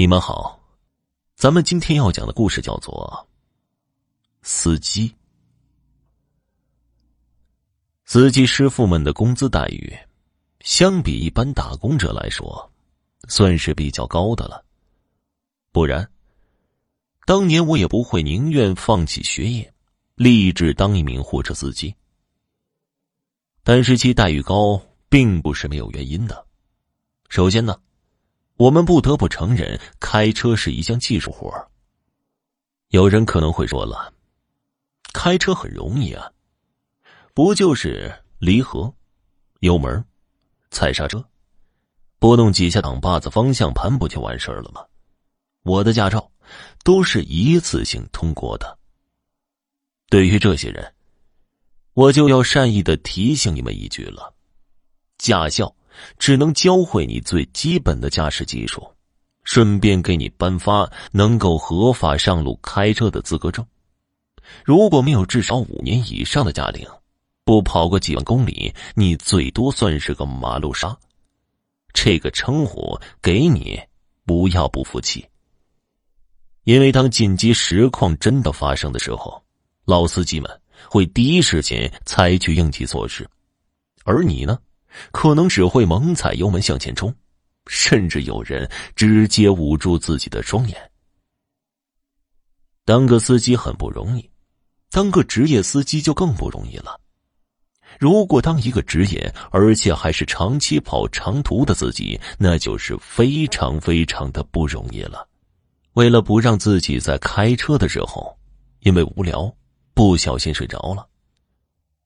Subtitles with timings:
[0.00, 0.58] 你们好，
[1.36, 3.28] 咱们今天要讲的故事叫做
[4.40, 5.08] 《司机》。
[8.06, 9.94] 司机师傅们的工资待遇，
[10.60, 12.72] 相比一般打工者来说，
[13.28, 14.64] 算是比较高的了。
[15.70, 16.10] 不然，
[17.26, 19.70] 当年我也不会宁愿放弃学业，
[20.14, 21.94] 立志当一名货车司机。
[23.62, 24.80] 但是其待遇高，
[25.10, 26.46] 并不是没有原因的。
[27.28, 27.78] 首先呢。
[28.60, 31.50] 我们不得不承认，开车是一项技术活
[32.88, 34.12] 有人可能会说了，
[35.14, 36.30] 开车很容易啊，
[37.32, 38.92] 不就是离合、
[39.60, 40.04] 油门、
[40.70, 41.26] 踩刹车、
[42.18, 44.84] 拨动几下挡把子、方向盘不就完事了吗？
[45.62, 46.30] 我的驾照
[46.84, 48.78] 都是一次性通过的。
[50.10, 50.94] 对于这些人，
[51.94, 54.34] 我就要善意的提醒你们一句了：
[55.16, 55.74] 驾校。
[56.18, 58.86] 只能教会你最基本的驾驶技术，
[59.44, 63.66] 顺便给你颁发能够合法上路开车的资格证。
[64.64, 66.86] 如果没有至少五年以上的驾龄，
[67.44, 70.96] 不跑个几万公里，你最多算是个马路杀。
[71.92, 73.80] 这个称呼给你，
[74.24, 75.26] 不要不服气。
[76.64, 79.42] 因为当紧急实况真的发生的时候，
[79.84, 83.28] 老司机们会第一时间采取应急措施，
[84.04, 84.58] 而你呢？
[85.10, 87.14] 可能只会猛踩油门向前冲，
[87.66, 90.90] 甚至有人直接捂住自己的双眼。
[92.84, 94.30] 当个司机很不容易，
[94.90, 96.98] 当个职业司机就更不容易了。
[97.98, 105.28] 如果当一个职业，而且还是长期跑长途的司机，那就是非常非常的不容易了。
[105.94, 108.38] 为了不让自己在开车的时候
[108.80, 109.52] 因为无聊
[109.92, 111.06] 不小心睡着了。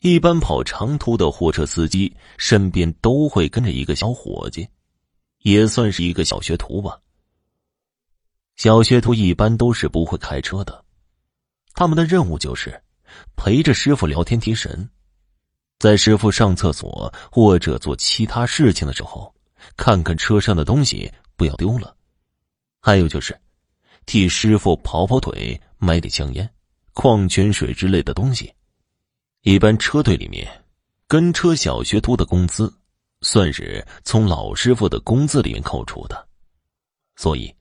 [0.00, 4.68] 一般跑长途的货车司机身边都会跟着一个小伙计，
[5.42, 7.00] 也算是一个小学徒吧。
[8.56, 10.84] 小学徒一般都是不会开车的，
[11.74, 12.82] 他们的任务就是
[13.36, 14.88] 陪着师傅聊天提神，
[15.78, 19.34] 在师傅上厕所或者做其他事情的时候，
[19.76, 21.96] 看看车上的东西不要丢了。
[22.80, 23.38] 还有就是
[24.04, 26.48] 替师傅跑跑腿，买点香烟、
[26.92, 28.52] 矿泉水之类的东西。
[29.46, 30.44] 一般车队里面，
[31.06, 32.68] 跟车小学徒的工资，
[33.20, 36.26] 算是从老师傅的工资里面扣除的，
[37.14, 37.54] 所以，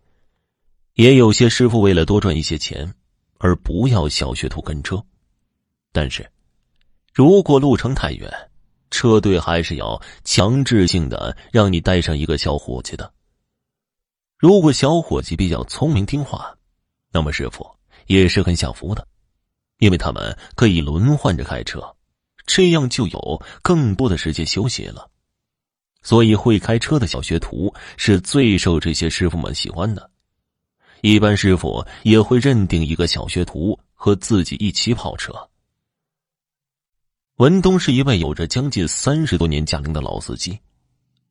[0.96, 2.92] 也有些师傅为了多赚一些钱，
[3.38, 5.00] 而不要小学徒跟车。
[5.92, 6.28] 但是，
[7.14, 8.34] 如果路程太远，
[8.90, 13.14] 车队还是要强制性的让你带上一个小伙计的。
[14.40, 16.52] 如果小伙计比较聪明听话，
[17.12, 17.64] 那么师傅
[18.08, 19.08] 也是很享福的。
[19.80, 21.96] 因为他们可以轮换着开车，
[22.46, 25.10] 这样就有更多的时间休息了。
[26.02, 30.12] 所以，会开车的小学徒是最受这些师傅们喜欢的。
[31.02, 35.34] 一般师傅也会认定一个小学徒和自己一起跑车。
[37.38, 40.58] 文东是一位有着将近三十多年驾龄的老司机，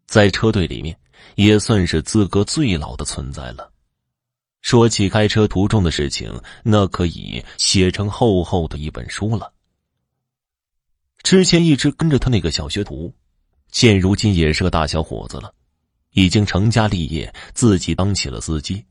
[0.06, 0.98] 在车队里面
[1.36, 3.72] 也算是资格最老的存在了。
[4.64, 9.52] 说起开车途中的事情，那可以写成厚厚的一本书了。
[11.22, 13.12] 之前一直跟着他那个小学徒，
[13.70, 15.52] 现如今也是个大小伙子了，
[16.12, 18.82] 已经成家立业，自己当起了司机。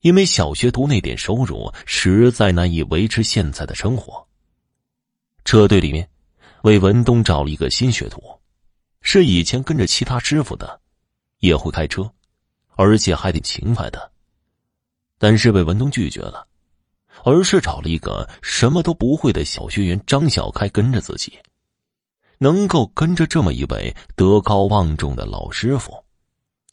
[0.00, 4.26] 因为小学徒那点收入实在难以维持现在的生活。
[5.44, 6.10] 车队里面，
[6.62, 8.20] 为文东找了一个新学徒，
[9.02, 10.80] 是以前跟着其他师傅的，
[11.38, 12.12] 也会开车，
[12.74, 14.10] 而且还挺勤快的。
[15.18, 16.46] 但是被文东拒绝了，
[17.24, 21.38] 而是找了一个什么都不会的小学员张小开跟着自己。
[22.40, 25.92] 能够跟着这么一位德高望重的老师傅，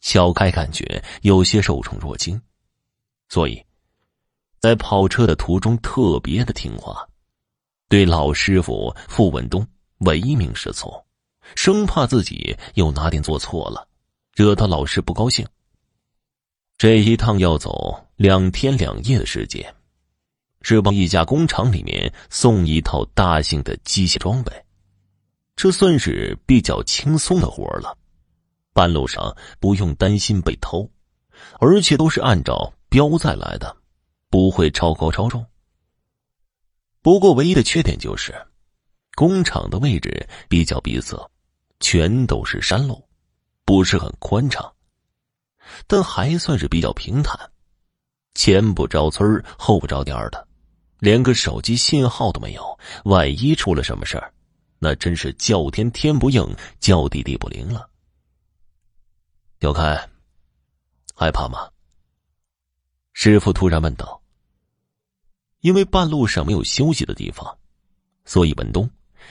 [0.00, 2.40] 小开感觉有些受宠若惊，
[3.28, 3.60] 所以，
[4.60, 7.04] 在跑车的途中特别的听话，
[7.88, 9.66] 对老师傅傅文东
[9.98, 11.04] 唯命是从，
[11.56, 13.88] 生怕自己又哪点做错了，
[14.36, 15.44] 惹到老师不高兴。
[16.78, 19.74] 这一趟要走两天两夜的时间，
[20.60, 24.52] 是往一家工厂里面送一套大型的机械装备，
[25.56, 27.96] 这算是比较轻松的活了。
[28.74, 30.86] 半路上不用担心被偷，
[31.60, 33.74] 而且都是按照标载来的，
[34.28, 35.46] 不会超高超重。
[37.00, 38.34] 不过唯一的缺点就是，
[39.14, 41.16] 工厂的位置比较闭塞，
[41.80, 43.02] 全都是山路，
[43.64, 44.70] 不是很宽敞。
[45.86, 47.38] 但还算是比较平坦，
[48.34, 50.46] 前不着村后不着店的，
[50.98, 52.78] 连个手机信号都没有。
[53.04, 54.32] 万一出了什么事儿，
[54.78, 56.46] 那真是叫天天不应，
[56.80, 57.88] 叫地地不灵了。
[59.60, 60.08] 小开，
[61.14, 61.68] 害怕吗？
[63.12, 64.20] 师傅突然问道
[65.60, 67.58] ：“因为半路上没有休息的地方，
[68.26, 68.88] 所以文东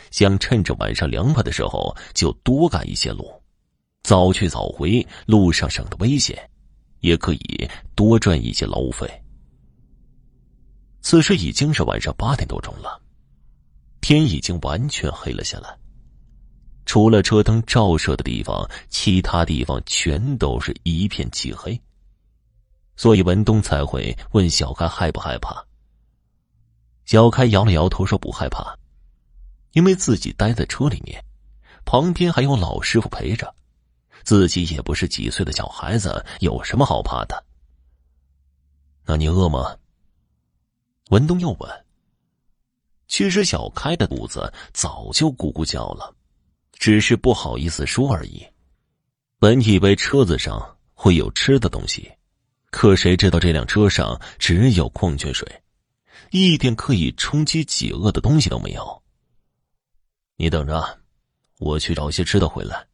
[0.10, 3.32] 想趁着晚上凉快的时候就多赶一些路，
[4.06, 6.38] 早去早回，路上省得危险，
[7.00, 9.10] 也可以多赚一些劳务费。”
[11.02, 13.02] 此时已经是晚上八点多钟了，
[14.02, 15.76] 天已经完全黑了下来。
[16.86, 21.82] 除了车灯照射的地方，其他地方全都是一片漆黑。
[22.96, 25.66] 所以文东才会问小开害不害怕。
[27.06, 28.78] 小开摇了摇头说不害怕，
[29.72, 31.26] 因为自己待在车里面，
[31.86, 33.54] 旁边还有老师傅陪着，
[34.26, 37.46] 自己也不是几岁的小孩子，有什么好怕的？
[39.06, 39.78] 那你饿吗？
[41.12, 41.86] 文东又问。
[43.08, 46.14] 其实小开的肚子早就咕咕叫了。
[46.78, 48.46] 只是不好意思说而已。
[49.40, 52.12] 本以为车子上会有吃的东西，
[52.70, 55.48] 可谁知道这辆车上只有矿泉水，
[56.32, 59.04] 一点可以充饥饥饿的东西都没有。
[60.36, 61.00] 你等着，
[61.60, 62.86] 我去找些吃的回来。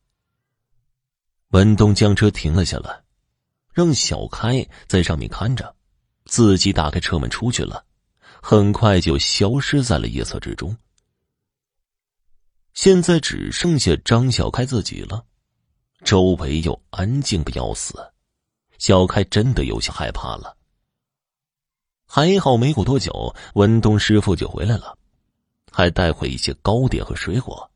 [1.52, 3.02] 文东将车停了下来，
[3.74, 5.76] 让小开在上面看着，
[6.26, 7.86] 自己打开车门出去了，
[8.42, 10.76] 很快就消失在了夜色之中。
[12.74, 15.26] 现在只剩下张小开自己了，
[16.06, 17.94] 周围又安静的要死，
[18.78, 20.56] 小开真的有些害怕了。
[22.06, 24.98] 还好没过多久，文东师傅就回来了，
[25.70, 27.70] 还带回一些糕点和水果。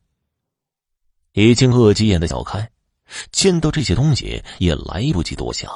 [1.33, 2.71] 已经饿急眼的小开，
[3.31, 5.72] 见到这些东西也来不及多想，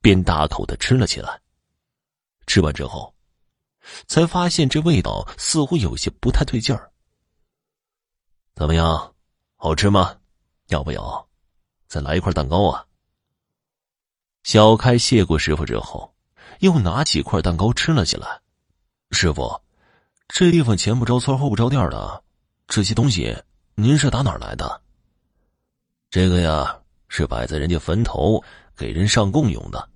[0.00, 1.40] 便大口的吃了起来。
[2.46, 3.14] 吃完之后，
[4.06, 6.90] 才发现这味道似乎有些不太对劲儿。
[8.54, 9.14] 怎么样，
[9.56, 10.16] 好吃吗？
[10.68, 11.28] 要不要
[11.86, 12.86] 再来一块蛋糕啊？
[14.42, 16.14] 小开谢过师傅之后，
[16.60, 18.40] 又拿起块蛋糕吃了起来。
[19.10, 19.60] 师傅，
[20.28, 22.22] 这地方前不着村后不着店的，
[22.66, 23.36] 这些东西
[23.74, 24.82] 您是打哪儿来的？
[26.14, 26.78] 这个呀，
[27.08, 28.40] 是摆在人家坟头
[28.76, 29.88] 给人上供用的，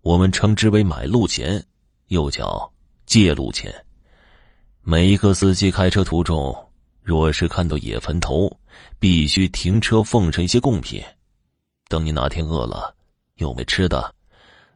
[0.00, 1.62] 我们称之为买路钱，
[2.06, 2.72] 又叫
[3.04, 3.70] 借路钱。
[4.80, 6.56] 每一个司机开车途中。
[7.02, 8.50] 若是看到野坟头，
[8.98, 11.04] 必须停车奉上一些贡品。
[11.86, 12.96] 等你哪天饿了，
[13.34, 14.14] 又没吃的，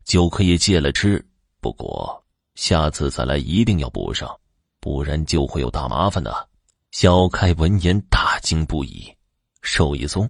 [0.05, 1.25] 就可以借来吃。
[1.63, 2.23] 不过
[2.55, 4.31] 下次再来一定要补上，
[4.79, 6.47] 不然就会有大麻烦的。
[6.91, 9.11] 小开闻言大惊不已，
[9.63, 10.29] 手一松，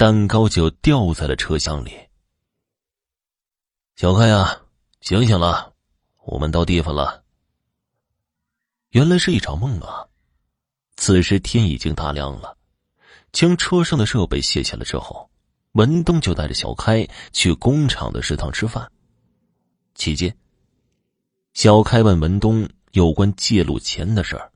[0.00, 1.92] 蛋糕就掉在了车厢里。
[3.96, 4.62] 小开呀，
[5.02, 5.74] 醒醒了，
[6.24, 7.22] 我们到地方了。
[8.92, 10.08] 原来是一场梦啊！
[10.96, 12.56] 此时天已经大亮了，
[13.30, 15.30] 将车上的设备卸下来之后，
[15.72, 18.90] 文东就带着小开去工厂的食堂吃饭。
[19.94, 20.34] 期间，
[21.52, 24.50] 小开问文东有关借路钱的事儿，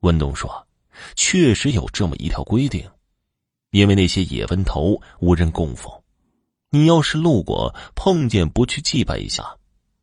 [0.00, 0.66] 文东说
[1.14, 2.90] ：“确实有这么一条规定，
[3.70, 5.92] 因为那些野坟头无人供奉，
[6.70, 9.56] 你要是路过碰见不去祭拜一下，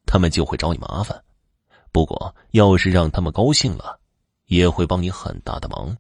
[0.06, 1.24] 他们就会找你麻烦。
[1.92, 4.00] 不过要是让他们高兴了。”
[4.48, 5.98] 也会帮你很大的忙。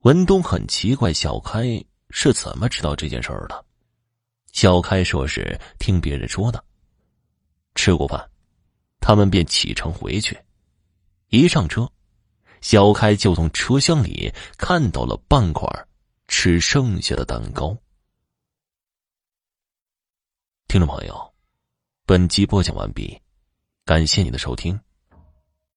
[0.00, 3.64] 文东很奇怪，小开是怎么知道这件事儿的？
[4.50, 6.62] 小开说是听别人说的。
[7.74, 8.28] 吃过饭，
[9.00, 10.36] 他们便启程回去。
[11.28, 11.90] 一上车，
[12.62, 15.68] 小开就从车厢里看到了半块
[16.28, 17.76] 吃剩下的蛋糕。
[20.68, 21.34] 听众朋友，
[22.06, 23.20] 本集播讲完毕，
[23.84, 24.80] 感谢你的收听。